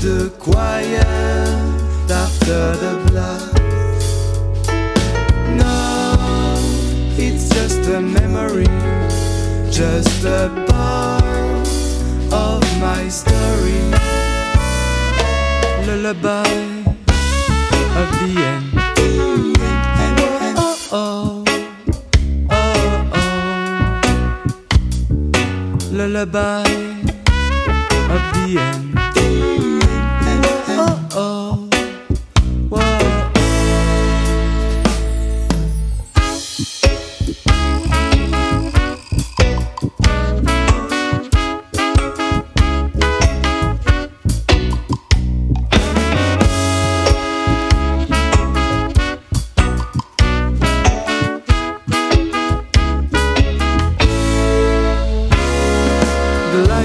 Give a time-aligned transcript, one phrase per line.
[0.00, 1.06] the quiet
[2.10, 3.54] after the blast.
[5.56, 5.74] No,
[7.16, 8.70] it's just a memory,
[9.70, 11.68] just a part
[12.32, 13.80] of my story.
[15.86, 16.56] Lullaby
[18.00, 18.64] of the end.
[20.56, 21.44] Oh, oh,
[22.50, 23.10] oh, oh.
[23.14, 23.38] oh.
[25.90, 26.77] Lullaby of
[28.56, 28.87] end.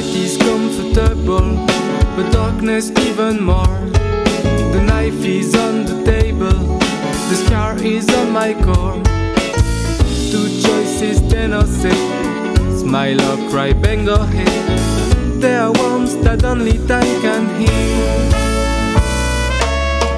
[0.00, 1.66] Light is comfortable,
[2.16, 3.78] but darkness even more.
[4.72, 6.78] The knife is on the table,
[7.28, 9.02] the scar is on my core.
[10.30, 11.98] Two choices, then I say,
[12.76, 15.40] smile or cry, bang or hate.
[15.40, 18.40] There are wounds that only time can heal.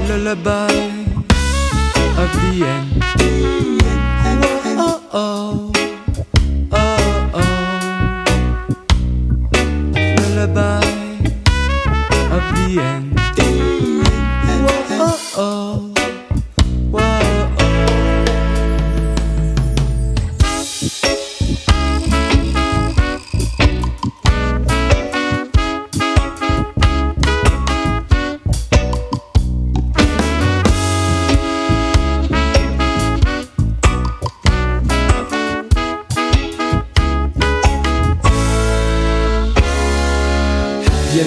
[0.08, 0.74] Lullaby
[2.22, 2.91] of the end.
[12.74, 13.12] The end.
[15.04, 15.81] Oh, oh,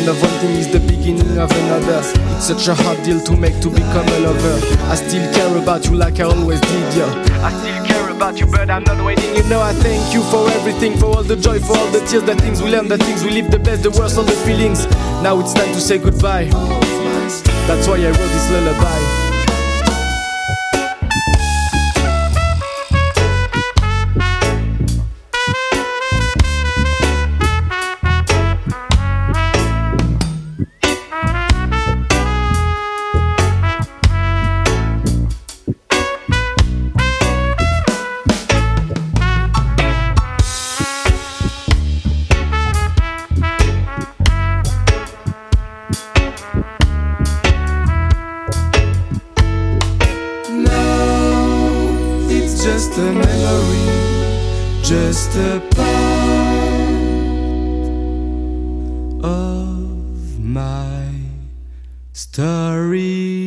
[0.05, 2.01] Of one thing is the beginning of another.
[2.35, 4.59] It's such a hard deal to make to become a lover.
[4.85, 7.09] I still care about you like I always did, yeah.
[7.41, 9.35] I still care about you, but I'm not waiting.
[9.35, 12.23] You know, I thank you for everything, for all the joy, for all the tears,
[12.23, 14.85] the things we learn, the things we live, the best, the worst, all the feelings.
[15.23, 16.45] Now it's time to say goodbye.
[17.65, 19.24] That's why I wrote this lullaby.
[52.95, 55.85] Just a memory, just a part
[59.25, 61.09] of my
[62.13, 63.44] story.